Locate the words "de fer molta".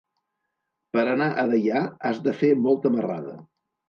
2.29-2.93